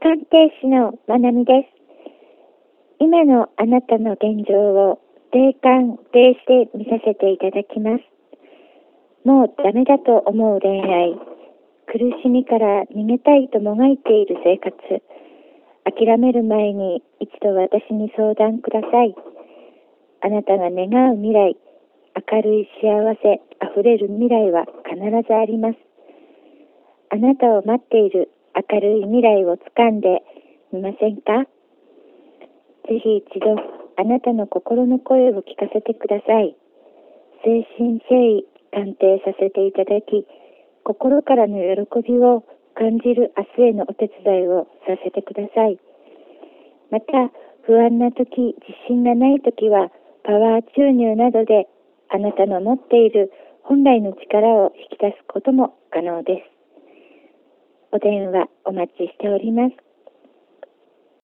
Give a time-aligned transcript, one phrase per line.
[0.00, 1.68] 鑑定士のまなみです。
[3.00, 4.98] 今のあなたの現状を
[5.30, 8.04] 霊感、霊して見させていただきます。
[9.28, 11.12] もうダメだと思う恋愛、
[11.84, 14.72] 苦しみから逃げたいともがいている生活、
[15.84, 19.14] 諦める前に一度私に相談ください。
[20.22, 21.56] あなたが願う未来、
[22.32, 22.88] 明るい幸
[23.20, 24.96] せあふれる未来は必
[25.28, 25.76] ずあります。
[27.10, 28.30] あなたを待っている
[28.68, 30.22] 明るい未来をつかんで
[30.72, 31.44] みませんか？
[32.88, 33.56] ぜひ一度
[33.96, 36.56] あなたの心の声を聞かせてください。
[37.44, 40.26] 精神誠意鑑定させていただき、
[40.84, 45.78] 心からの喜びを感じる明日へのお手伝いをさせてください。
[46.90, 47.30] また、
[47.62, 49.90] 不安な時、自信がない時は、
[50.24, 51.68] パワー注入などで
[52.08, 53.32] あなたの持っている
[53.62, 56.59] 本来の力を引き出すことも可能です。
[57.92, 59.89] お電話お待ちしております。